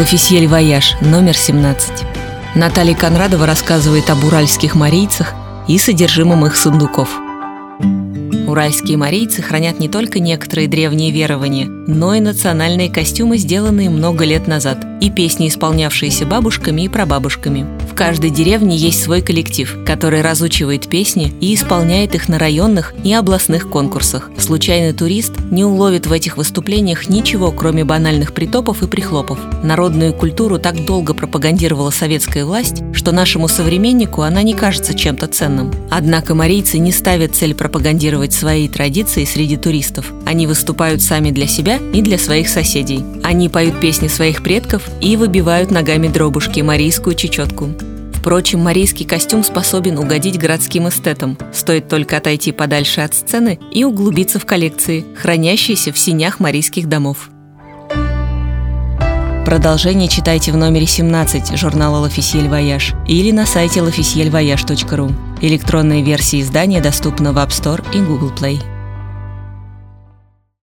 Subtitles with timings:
[0.00, 2.06] L'Officiel Voyage, номер 17.
[2.54, 5.34] Наталья Конрадова рассказывает об уральских марийцах
[5.68, 7.20] и содержимом их сундуков–
[8.50, 14.48] Уральские марийцы хранят не только некоторые древние верования, но и национальные костюмы, сделанные много лет
[14.48, 17.64] назад, и песни, исполнявшиеся бабушками и прабабушками.
[17.88, 23.12] В каждой деревне есть свой коллектив, который разучивает песни и исполняет их на районных и
[23.12, 24.30] областных конкурсах.
[24.36, 29.38] Случайный турист не уловит в этих выступлениях ничего, кроме банальных притопов и прихлопов.
[29.62, 35.72] Народную культуру так долго пропагандировала советская власть, что нашему современнику она не кажется чем-то ценным.
[35.88, 40.12] Однако марийцы не ставят цель пропагандировать свои традиции среди туристов.
[40.24, 43.04] Они выступают сами для себя и для своих соседей.
[43.22, 47.68] Они поют песни своих предков и выбивают ногами дробушки марийскую чечетку.
[48.14, 51.36] Впрочем, марийский костюм способен угодить городским эстетам.
[51.52, 57.30] Стоит только отойти подальше от сцены и углубиться в коллекции, хранящиеся в синях марийских домов.
[59.44, 65.29] Продолжение читайте в номере 17 журнала «L'Officiel Voyage» или на сайте l'officielvoyage.ru.
[65.42, 68.69] Электронная версия издания доступна в App Store и Google Play.